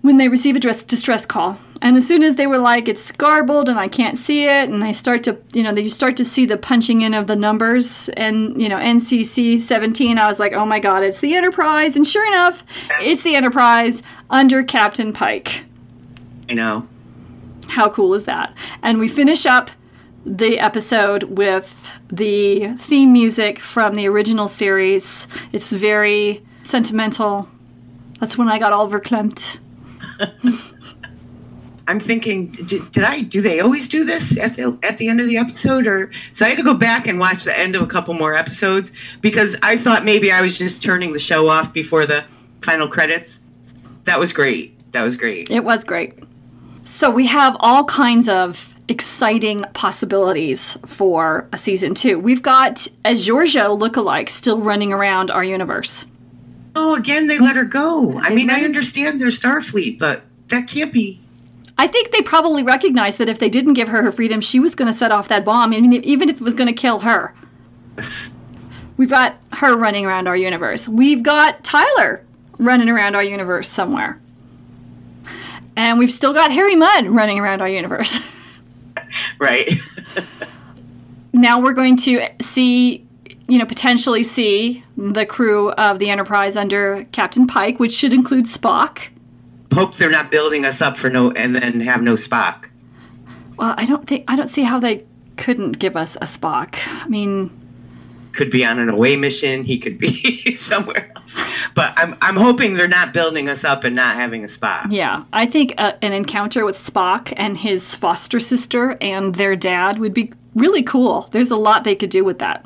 when 0.03 0.17
they 0.17 0.29
receive 0.29 0.57
a 0.57 0.61
dress- 0.61 0.85
distress 0.85 1.27
call. 1.27 1.59
And 1.83 1.97
as 1.97 2.07
soon 2.07 2.23
as 2.23 2.35
they 2.35 2.47
were 2.47 2.59
like, 2.59 2.89
it's 2.89 3.11
garbled 3.13 3.69
and 3.69 3.79
I 3.79 3.89
can't 3.89 4.19
see 4.19 4.45
it, 4.45 4.69
and 4.69 4.83
they 4.83 4.93
start 4.93 5.25
to, 5.25 5.39
you 5.55 5.63
know, 5.63 5.75
they 5.75 5.89
start 5.89 6.17
to 6.19 6.25
see 6.25 6.45
the 6.45 6.59
punching 6.59 7.01
in 7.01 7.15
of 7.15 7.27
the 7.27 7.37
numbers 7.37 8.11
and, 8.11 8.61
you 8.61 8.69
know, 8.69 8.77
NCC 8.77 9.59
17, 9.59 10.19
I 10.19 10.29
was 10.29 10.39
like, 10.39 10.53
oh 10.53 10.67
my 10.67 10.79
God, 10.79 11.03
it's 11.03 11.21
the 11.21 11.35
Enterprise. 11.35 11.97
And 11.97 12.07
sure 12.07 12.27
enough, 12.27 12.63
it's 13.01 13.23
the 13.23 13.35
Enterprise 13.35 14.03
under 14.29 14.63
Captain 14.63 15.13
Pike. 15.13 15.65
I 16.51 16.55
know. 16.55 16.87
How 17.69 17.89
cool 17.89 18.15
is 18.15 18.25
that? 18.27 18.53
And 18.83 18.99
we 18.99 19.09
finish 19.09 19.47
up 19.47 19.71
the 20.27 20.59
episode 20.59 21.23
with 21.25 21.73
the 22.11 22.77
theme 22.77 23.13
music 23.13 23.59
from 23.59 23.97
the 23.97 24.07
original 24.07 24.49
series. 24.49 25.27
It's 25.53 25.73
very 25.73 26.45
sentimental. 26.65 27.49
That's 28.19 28.37
when 28.37 28.49
I 28.49 28.59
got 28.59 28.73
all 28.73 28.91
verklempt. 28.91 29.59
I'm 31.91 31.99
thinking, 31.99 32.53
did, 32.53 32.93
did 32.93 33.03
I? 33.03 33.23
Do 33.23 33.43
they 33.43 33.59
always 33.59 33.89
do 33.89 34.05
this 34.05 34.39
at 34.39 34.55
the 34.55 34.79
at 34.83 34.99
the 34.99 35.09
end 35.09 35.21
of 35.21 35.27
the 35.27 35.37
episode, 35.39 35.89
or 35.89 36.13
so 36.33 36.47
I 36.47 36.51
had 36.51 36.59
to 36.59 36.63
go 36.63 36.75
back 36.75 37.09
and 37.09 37.19
watch 37.19 37.43
the 37.43 37.59
end 37.59 37.75
of 37.75 37.83
a 37.83 37.87
couple 37.87 38.15
more 38.15 38.35
episodes 38.35 38.93
because 39.21 39.57
I 39.63 39.77
thought 39.77 40.05
maybe 40.05 40.31
I 40.31 40.41
was 40.41 40.57
just 40.57 40.83
turning 40.83 41.13
the 41.13 41.19
show 41.19 41.49
off 41.49 41.73
before 41.73 42.07
the 42.07 42.25
final 42.65 42.89
credits. 42.89 43.41
That 44.05 44.21
was 44.21 44.33
great. 44.33 44.77
That 44.93 45.03
was 45.03 45.17
great. 45.17 45.51
It 45.51 45.65
was 45.65 45.83
great. 45.83 46.15
So 46.85 47.11
we 47.11 47.27
have 47.27 47.57
all 47.59 47.85
kinds 47.85 48.29
of 48.29 48.69
exciting 48.89 49.65
possibilities 49.75 50.77
for 50.87 51.49
a 51.53 51.59
season 51.59 51.95
two. 51.95 52.19
We've 52.19 52.43
got 52.43 52.87
a 53.05 53.13
Georgiou 53.13 53.79
lookalike 53.79 54.29
still 54.29 54.61
running 54.61 54.93
around 54.93 55.31
our 55.31 55.45
universe. 55.45 56.07
Oh, 56.75 56.95
again, 56.95 57.27
they 57.27 57.39
let 57.39 57.57
her 57.57 57.65
go. 57.65 58.19
I 58.19 58.31
mean, 58.35 58.51
I 58.51 58.61
her- 58.61 58.65
understand 58.65 59.21
their 59.21 59.29
Starfleet, 59.29 59.99
but 59.99 60.23
that 60.49 60.69
can't 60.69 60.93
be. 60.93 61.21
I 61.79 61.89
think 61.89 62.13
they 62.13 62.21
probably 62.23 62.63
recognized 62.63 63.19
that 63.19 63.29
if 63.29 63.39
they 63.39 63.49
didn't 63.49 63.73
give 63.75 63.89
her 63.89 64.03
her 64.03 64.13
freedom, 64.13 64.41
she 64.41 64.61
was 64.61 64.75
going 64.75 64.91
to 64.93 64.97
set 64.97 65.11
off 65.13 65.29
that 65.29 65.45
bomb, 65.45 65.73
I 65.73 65.81
mean, 65.81 65.93
even 66.05 66.29
if 66.29 66.37
it 66.37 66.43
was 66.43 66.55
going 66.55 66.67
to 66.67 66.75
kill 66.75 67.01
her. 67.01 67.35
We've 68.97 69.09
got 69.09 69.37
her 69.53 69.77
running 69.77 70.05
around 70.05 70.29
our 70.29 70.37
universe. 70.37 70.87
We've 70.87 71.23
got 71.23 71.65
Tyler 71.65 72.23
running 72.59 72.91
around 72.91 73.15
our 73.15 73.25
universe 73.25 73.69
somewhere. 73.69 74.21
And 75.77 75.99
we've 75.99 76.11
still 76.11 76.35
got 76.35 76.53
Harry 76.53 76.77
Mudd 76.77 77.07
running 77.07 77.39
around 77.39 77.63
our 77.63 77.69
universe. 77.69 78.19
Right. 79.41 79.69
now 81.33 81.61
we're 81.63 81.73
going 81.73 81.97
to 81.99 82.29
see, 82.43 83.07
you 83.51 83.59
know, 83.59 83.67
potentially 83.67 84.23
see 84.23 84.85
the 84.97 85.27
crew 85.27 85.71
of 85.73 85.99
the 85.99 86.09
Enterprise 86.09 86.57
under 86.57 87.05
Captain 87.13 87.47
Pike, 87.47 87.79
which 87.81 87.93
should 87.93 88.13
include 88.13 88.47
Spock. 88.47 89.01
Hope 89.75 89.97
they're 89.97 90.11
not 90.11 90.31
building 90.31 90.65
us 90.65 90.81
up 90.81 90.97
for 90.97 91.11
no, 91.11 91.31
and 91.33 91.55
then 91.55 91.81
have 91.81 92.01
no 92.03 92.15
Spock. 92.15 92.69
Well, 93.59 93.75
I 93.77 93.85
don't 93.87 94.07
think 94.07 94.25
I 94.29 94.37
don't 94.37 94.49
see 94.49 94.63
how 94.63 94.81
they 94.81 95.05
couldn't 95.37 95.79
give 95.79 95.97
us 95.97 96.17
a 96.17 96.27
Spock. 96.27 96.77
I 96.87 97.09
mean, 97.09 97.51
Could 98.35 98.51
be 98.51 98.65
on 98.65 98.79
an 98.79 98.89
away 98.89 99.17
mission. 99.17 99.65
He 99.65 99.79
could 99.79 99.99
be 99.99 100.57
somewhere 100.61 101.13
else. 101.17 101.33
But 101.75 101.93
I'm 101.97 102.17
I'm 102.21 102.37
hoping 102.37 102.75
they're 102.75 102.89
not 102.89 103.13
building 103.13 103.49
us 103.49 103.65
up 103.65 103.85
and 103.85 103.95
not 103.97 104.15
having 104.17 104.45
a 104.45 104.49
Spock. 104.49 104.87
yeah, 104.91 105.25
I 105.33 105.47
think 105.47 105.75
uh 105.79 105.93
an 106.03 106.13
encounter 106.13 106.65
with 106.65 106.77
Spock 106.77 107.33
and 107.37 107.57
his 107.57 107.95
foster 107.97 108.39
sister 108.41 108.97
and 109.01 109.35
their 109.35 109.57
dad 109.57 109.99
would 109.99 110.15
be 110.15 110.33
really 110.55 110.83
cool. 110.83 111.29
There's 111.33 111.51
a 111.51 111.57
lot 111.57 111.85
they 111.85 111.97
could 111.97 112.11
do 112.11 112.25
with 112.25 112.39
that. 112.39 112.65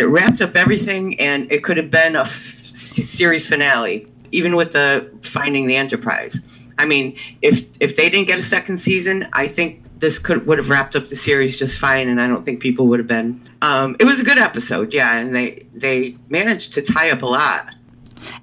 It 0.00 0.04
wrapped 0.06 0.40
up 0.40 0.56
everything, 0.56 1.20
and 1.20 1.50
it 1.52 1.62
could 1.62 1.76
have 1.76 1.90
been 1.90 2.16
a 2.16 2.22
f- 2.22 2.32
series 2.74 3.46
finale, 3.46 4.06
even 4.32 4.56
with 4.56 4.72
the 4.72 5.10
finding 5.34 5.66
the 5.66 5.76
Enterprise. 5.76 6.38
I 6.78 6.86
mean, 6.86 7.18
if 7.42 7.62
if 7.80 7.96
they 7.96 8.08
didn't 8.08 8.26
get 8.26 8.38
a 8.38 8.42
second 8.42 8.78
season, 8.78 9.28
I 9.34 9.46
think 9.46 9.82
this 9.98 10.18
could 10.18 10.46
would 10.46 10.56
have 10.56 10.70
wrapped 10.70 10.96
up 10.96 11.06
the 11.08 11.16
series 11.16 11.58
just 11.58 11.78
fine, 11.78 12.08
and 12.08 12.18
I 12.18 12.26
don't 12.26 12.44
think 12.46 12.60
people 12.60 12.86
would 12.86 12.98
have 12.98 13.06
been. 13.08 13.38
Um, 13.60 13.94
it 14.00 14.04
was 14.06 14.18
a 14.18 14.24
good 14.24 14.38
episode, 14.38 14.94
yeah, 14.94 15.18
and 15.18 15.34
they 15.34 15.66
they 15.74 16.16
managed 16.30 16.72
to 16.74 16.82
tie 16.82 17.10
up 17.10 17.20
a 17.20 17.26
lot. 17.26 17.74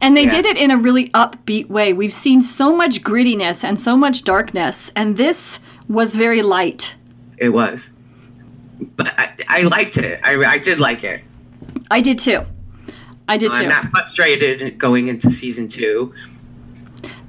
And 0.01 0.15
they 0.15 0.23
Yeah. 0.23 0.29
did 0.29 0.45
it 0.45 0.57
in 0.57 0.69
a 0.69 0.77
really 0.77 1.09
upbeat 1.09 1.69
way. 1.69 1.93
We've 1.93 2.13
seen 2.13 2.41
so 2.41 2.75
much 2.75 3.01
grittiness 3.03 3.63
and 3.63 3.81
so 3.81 3.97
much 3.97 4.23
darkness, 4.23 4.91
and 4.95 5.17
this 5.17 5.59
was 5.89 6.15
very 6.15 6.43
light. 6.43 6.93
It 7.39 7.49
was, 7.49 7.81
but 8.95 9.07
I, 9.17 9.31
I 9.47 9.61
liked 9.61 9.97
it. 9.97 10.19
I, 10.23 10.35
I 10.35 10.59
did 10.59 10.79
like 10.79 11.03
it. 11.03 11.21
I 11.89 12.01
did 12.01 12.19
too. 12.19 12.41
I 13.27 13.37
did 13.37 13.51
too. 13.53 13.59
I'm 13.59 13.69
not 13.69 13.85
frustrated 13.85 14.77
going 14.77 15.07
into 15.07 15.31
season 15.31 15.67
two. 15.67 16.13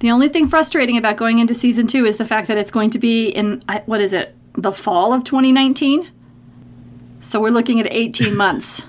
The 0.00 0.10
only 0.10 0.28
thing 0.28 0.46
frustrating 0.46 0.96
about 0.96 1.16
going 1.16 1.38
into 1.38 1.54
season 1.54 1.86
two 1.86 2.04
is 2.04 2.16
the 2.16 2.24
fact 2.26 2.48
that 2.48 2.56
it's 2.56 2.70
going 2.70 2.90
to 2.90 2.98
be 2.98 3.28
in, 3.28 3.62
what 3.86 4.00
is 4.00 4.12
it, 4.12 4.34
the 4.54 4.72
fall 4.72 5.12
of 5.12 5.24
2019? 5.24 6.08
So 7.20 7.40
we're 7.40 7.50
looking 7.50 7.80
at 7.80 7.86
18 7.90 8.36
months. 8.36 8.86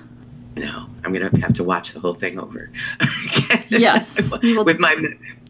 No, 0.56 0.86
I'm 1.04 1.12
gonna 1.12 1.30
have 1.40 1.54
to 1.54 1.64
watch 1.64 1.94
the 1.94 2.00
whole 2.00 2.14
thing 2.14 2.38
over. 2.38 2.70
Yes, 3.68 4.14
with 4.42 4.78
my 4.78 4.96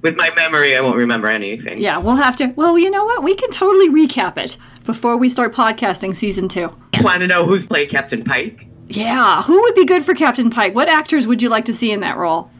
with 0.03 0.17
my 0.17 0.31
memory, 0.37 0.77
I 0.77 0.81
won't 0.81 0.97
remember 0.97 1.27
anything. 1.27 1.79
Yeah, 1.79 1.99
we'll 1.99 2.17
have 2.17 2.37
to. 2.37 2.49
Well, 2.55 2.79
you 2.79 2.91
know 2.91 3.05
what? 3.05 3.23
We 3.23 3.35
can 3.35 3.51
totally 3.51 3.89
recap 3.89 4.37
it 4.39 4.57
before 4.85 5.17
we 5.17 5.29
start 5.29 5.53
podcasting 5.55 6.15
season 6.15 6.49
two. 6.49 6.69
Want 7.01 7.21
to 7.21 7.27
know 7.27 7.47
who's 7.47 7.67
played 7.67 7.91
Captain 7.91 8.23
Pike. 8.23 8.67
Yeah, 8.91 9.43
who 9.43 9.61
would 9.63 9.75
be 9.75 9.85
good 9.87 10.05
for 10.05 10.15
Captain 10.15 10.51
Pike? 10.51 10.75
What 10.75 10.89
actors 10.89 11.27
would 11.27 11.41
you 11.43 11.49
like 11.49 11.65
to 11.67 11.75
see 11.75 11.93
in 11.93 12.01
that 12.01 12.17
role? 12.17 12.51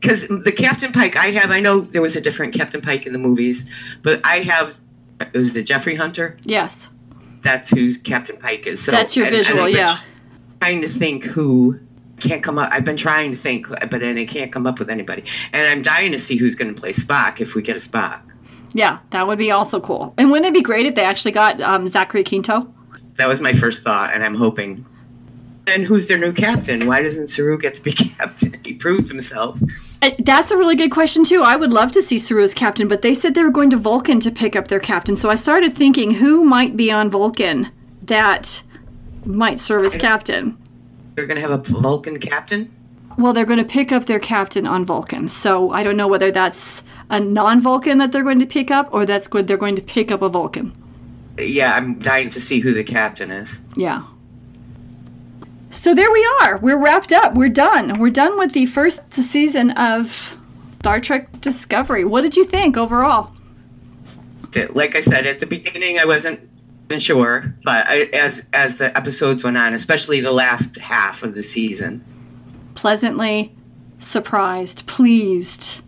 because 0.00 0.22
the 0.44 0.52
Captain 0.52 0.92
Pike 0.92 1.16
I 1.16 1.32
have, 1.32 1.50
I 1.50 1.60
know 1.60 1.80
there 1.80 2.02
was 2.02 2.16
a 2.16 2.20
different 2.20 2.54
Captain 2.54 2.80
Pike 2.80 3.06
in 3.06 3.12
the 3.12 3.18
movies, 3.18 3.62
but 4.02 4.20
I 4.24 4.40
have, 4.42 4.74
was 5.34 5.56
it 5.56 5.64
Jeffrey 5.64 5.96
Hunter? 5.96 6.36
Yes. 6.44 6.88
That's 7.42 7.70
who 7.70 7.98
Captain 8.00 8.36
Pike 8.36 8.66
is. 8.66 8.84
So, 8.84 8.92
That's 8.92 9.16
your 9.16 9.26
and- 9.26 9.34
visual, 9.34 9.62
I've 9.64 9.74
yeah. 9.74 9.98
Trying 10.60 10.80
to 10.82 10.98
think 10.98 11.24
who 11.24 11.78
can't 12.20 12.42
come 12.42 12.58
up. 12.58 12.70
I've 12.72 12.84
been 12.84 12.96
trying 12.96 13.32
to 13.34 13.40
think, 13.40 13.68
but 13.68 14.00
then 14.00 14.18
I 14.18 14.24
can't 14.24 14.52
come 14.52 14.66
up 14.66 14.78
with 14.80 14.90
anybody. 14.90 15.24
And 15.52 15.66
I'm 15.66 15.82
dying 15.82 16.10
to 16.12 16.20
see 16.20 16.36
who's 16.36 16.54
going 16.56 16.74
to 16.74 16.80
play 16.80 16.92
Spock 16.92 17.40
if 17.40 17.54
we 17.54 17.62
get 17.62 17.76
a 17.76 17.80
Spock. 17.80 18.20
Yeah, 18.72 18.98
that 19.12 19.26
would 19.26 19.38
be 19.38 19.50
also 19.52 19.80
cool. 19.80 20.14
And 20.18 20.30
wouldn't 20.30 20.46
it 20.46 20.52
be 20.52 20.62
great 20.62 20.86
if 20.86 20.94
they 20.96 21.04
actually 21.04 21.32
got 21.32 21.60
um, 21.60 21.86
Zachary 21.88 22.24
Quinto? 22.24 22.72
That 23.18 23.28
was 23.28 23.40
my 23.40 23.52
first 23.58 23.82
thought, 23.82 24.14
and 24.14 24.24
I'm 24.24 24.34
hoping. 24.34 24.86
And 25.66 25.84
who's 25.84 26.08
their 26.08 26.16
new 26.18 26.32
captain? 26.32 26.86
Why 26.86 27.02
doesn't 27.02 27.28
Saru 27.28 27.58
get 27.58 27.74
to 27.74 27.82
be 27.82 27.92
captain? 28.18 28.58
He 28.64 28.74
proved 28.74 29.08
himself. 29.08 29.58
Uh, 30.00 30.10
That's 30.20 30.50
a 30.50 30.56
really 30.56 30.76
good 30.76 30.90
question 30.90 31.24
too. 31.24 31.42
I 31.42 31.56
would 31.56 31.72
love 31.72 31.92
to 31.92 32.02
see 32.02 32.16
Saru 32.18 32.42
as 32.42 32.54
captain, 32.54 32.88
but 32.88 33.02
they 33.02 33.12
said 33.12 33.34
they 33.34 33.42
were 33.42 33.50
going 33.50 33.70
to 33.70 33.76
Vulcan 33.76 34.20
to 34.20 34.30
pick 34.30 34.56
up 34.56 34.68
their 34.68 34.80
captain. 34.80 35.16
So 35.16 35.28
I 35.28 35.34
started 35.34 35.76
thinking 35.76 36.12
who 36.12 36.44
might 36.44 36.76
be 36.76 36.90
on 36.90 37.10
Vulcan 37.10 37.70
that 38.02 38.62
might 39.24 39.60
serve 39.60 39.84
as 39.84 39.96
captain. 39.96 40.56
They're 41.14 41.26
going 41.26 41.40
to 41.40 41.46
have 41.46 41.50
a 41.50 41.58
Vulcan 41.58 42.18
captain? 42.20 42.72
Well, 43.18 43.32
they're 43.32 43.44
going 43.44 43.58
to 43.58 43.64
pick 43.64 43.90
up 43.90 44.06
their 44.06 44.20
captain 44.20 44.66
on 44.66 44.86
Vulcan. 44.86 45.28
So 45.28 45.72
I 45.72 45.82
don't 45.82 45.96
know 45.96 46.08
whether 46.08 46.30
that's 46.30 46.82
a 47.10 47.18
non-Vulcan 47.18 47.98
that 47.98 48.12
they're 48.12 48.22
going 48.22 48.38
to 48.38 48.46
pick 48.46 48.70
up 48.70 48.88
or 48.92 49.04
that's 49.04 49.26
good 49.26 49.48
they're 49.48 49.56
going 49.56 49.76
to 49.76 49.82
pick 49.82 50.10
up 50.10 50.22
a 50.22 50.28
Vulcan. 50.28 50.72
Yeah, 51.38 51.72
I'm 51.74 51.98
dying 52.00 52.30
to 52.30 52.40
see 52.40 52.60
who 52.60 52.74
the 52.74 52.84
captain 52.84 53.30
is. 53.30 53.48
Yeah. 53.76 54.04
So 55.70 55.94
there 55.94 56.10
we 56.10 56.28
are. 56.42 56.58
We're 56.58 56.82
wrapped 56.82 57.12
up. 57.12 57.34
We're 57.34 57.48
done. 57.48 58.00
We're 58.00 58.10
done 58.10 58.38
with 58.38 58.52
the 58.52 58.66
first 58.66 59.00
season 59.12 59.70
of 59.72 60.34
Star 60.80 60.98
Trek 61.00 61.40
Discovery. 61.40 62.04
What 62.04 62.22
did 62.22 62.36
you 62.36 62.44
think 62.44 62.76
overall? 62.76 63.32
Like 64.70 64.96
I 64.96 65.02
said 65.02 65.26
at 65.26 65.40
the 65.40 65.46
beginning, 65.46 65.98
I 65.98 66.06
wasn't 66.06 66.40
sure, 66.98 67.54
but 67.64 67.86
I, 67.86 68.04
as 68.14 68.40
as 68.54 68.78
the 68.78 68.96
episodes 68.96 69.44
went 69.44 69.58
on, 69.58 69.74
especially 69.74 70.22
the 70.22 70.32
last 70.32 70.76
half 70.78 71.22
of 71.22 71.34
the 71.34 71.42
season, 71.42 72.02
pleasantly 72.74 73.54
surprised, 74.00 74.86
pleased. 74.86 75.82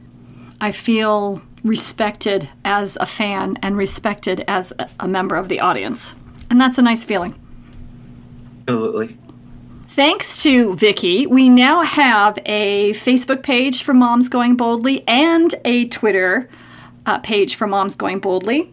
I 0.61 0.73
feel 0.73 1.41
respected 1.65 2.49
as 2.65 2.97
a 3.01 3.07
fan 3.07 3.59
and 3.63 3.77
respected 3.77 4.45
as 4.49 4.73
a- 4.99 5.09
member 5.09 5.37
of 5.37 5.49
the 5.49 5.61
audience. 5.61 6.15
And 6.49 6.61
that's 6.61 6.79
a 6.79 6.83
nice 6.83 7.05
feeling. 7.05 7.35
absolutely. 8.67 9.17
Thanks 9.91 10.43
to 10.45 10.77
Vicky, 10.77 11.27
we 11.27 11.49
now 11.49 11.83
have 11.83 12.39
a 12.47 12.93
Facebook 12.95 13.43
page 13.43 13.83
for 13.83 13.93
Moms 13.93 14.29
Going 14.29 14.57
Boldly 14.57 15.07
and 15.09 15.53
a 15.65 15.89
Twitter 15.89 16.49
uh, 17.07 17.19
page 17.19 17.57
for 17.57 17.67
Moms 17.67 17.97
Going 17.97 18.21
Boldly. 18.21 18.73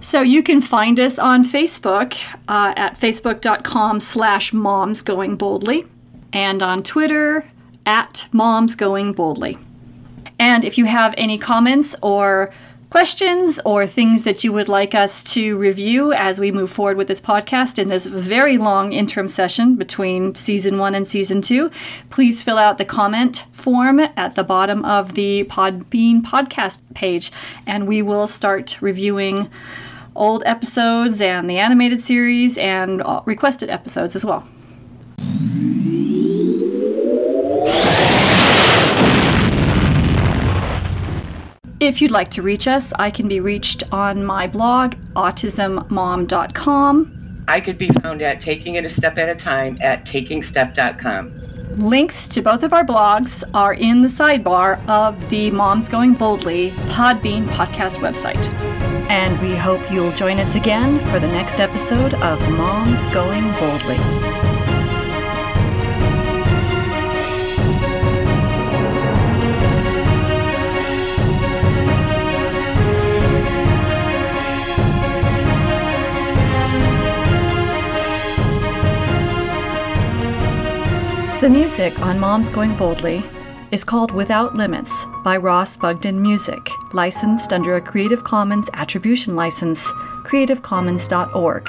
So 0.00 0.20
you 0.20 0.42
can 0.42 0.60
find 0.60 0.98
us 0.98 1.18
on 1.18 1.44
Facebook 1.44 2.16
uh, 2.48 2.74
at 2.76 2.98
facebook.com 2.98 4.00
slash 4.00 4.52
moms 4.52 5.00
going 5.00 5.36
boldly 5.36 5.86
and 6.32 6.60
on 6.60 6.82
Twitter 6.82 7.44
at 7.86 8.26
moms 8.32 8.74
going 8.74 9.12
boldly. 9.12 9.56
And 10.42 10.64
if 10.64 10.76
you 10.76 10.86
have 10.86 11.14
any 11.16 11.38
comments 11.38 11.94
or 12.02 12.50
questions 12.90 13.60
or 13.64 13.86
things 13.86 14.24
that 14.24 14.42
you 14.42 14.52
would 14.52 14.68
like 14.68 14.92
us 14.92 15.22
to 15.34 15.56
review 15.56 16.12
as 16.12 16.40
we 16.40 16.50
move 16.50 16.68
forward 16.68 16.96
with 16.96 17.06
this 17.06 17.20
podcast 17.20 17.78
in 17.78 17.88
this 17.88 18.06
very 18.06 18.58
long 18.58 18.92
interim 18.92 19.28
session 19.28 19.76
between 19.76 20.34
season 20.34 20.78
one 20.78 20.96
and 20.96 21.08
season 21.08 21.42
two, 21.42 21.70
please 22.10 22.42
fill 22.42 22.58
out 22.58 22.76
the 22.76 22.84
comment 22.84 23.44
form 23.52 24.00
at 24.00 24.34
the 24.34 24.42
bottom 24.42 24.84
of 24.84 25.14
the 25.14 25.44
Podbean 25.44 26.22
podcast 26.22 26.78
page, 26.92 27.30
and 27.64 27.86
we 27.86 28.02
will 28.02 28.26
start 28.26 28.82
reviewing 28.82 29.48
old 30.16 30.42
episodes 30.44 31.20
and 31.20 31.48
the 31.48 31.58
animated 31.58 32.02
series 32.02 32.58
and 32.58 33.00
requested 33.26 33.70
episodes 33.70 34.16
as 34.16 34.24
well. 34.24 34.44
If 41.82 42.00
you'd 42.00 42.12
like 42.12 42.30
to 42.30 42.42
reach 42.42 42.68
us, 42.68 42.92
I 42.96 43.10
can 43.10 43.26
be 43.26 43.40
reached 43.40 43.82
on 43.90 44.24
my 44.24 44.46
blog, 44.46 44.94
autismmom.com. 45.16 47.44
I 47.48 47.60
could 47.60 47.76
be 47.76 47.88
found 47.88 48.22
at 48.22 48.40
taking 48.40 48.76
it 48.76 48.84
a 48.84 48.88
step 48.88 49.18
at 49.18 49.28
a 49.28 49.34
time 49.34 49.78
at 49.80 50.06
takingstep.com. 50.06 51.32
Links 51.78 52.28
to 52.28 52.40
both 52.40 52.62
of 52.62 52.72
our 52.72 52.84
blogs 52.84 53.42
are 53.52 53.74
in 53.74 54.00
the 54.00 54.08
sidebar 54.08 54.78
of 54.86 55.18
the 55.28 55.50
Moms 55.50 55.88
Going 55.88 56.14
Boldly 56.14 56.70
Podbean 56.90 57.48
podcast 57.48 57.96
website. 57.96 58.46
And 59.10 59.42
we 59.42 59.56
hope 59.56 59.90
you'll 59.90 60.12
join 60.12 60.38
us 60.38 60.54
again 60.54 61.00
for 61.10 61.18
the 61.18 61.26
next 61.26 61.58
episode 61.58 62.14
of 62.14 62.38
Moms 62.48 63.08
Going 63.08 63.50
Boldly. 63.54 64.51
The 81.42 81.50
music 81.50 81.98
on 81.98 82.20
Moms 82.20 82.50
Going 82.50 82.76
Boldly 82.76 83.20
is 83.72 83.82
called 83.82 84.12
Without 84.12 84.54
Limits 84.54 84.92
by 85.24 85.36
Ross 85.36 85.76
Bugden 85.76 86.22
Music, 86.22 86.70
licensed 86.92 87.52
under 87.52 87.74
a 87.74 87.80
Creative 87.80 88.22
Commons 88.22 88.68
Attribution 88.74 89.34
License, 89.34 89.84
creativecommons.org. 90.22 91.68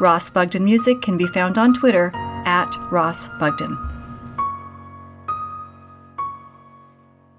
Ross 0.00 0.30
Bugden 0.30 0.64
Music 0.64 1.02
can 1.02 1.18
be 1.18 1.26
found 1.26 1.58
on 1.58 1.74
Twitter 1.74 2.10
at 2.46 2.74
Ross 2.90 3.28
Bugden. 3.38 3.89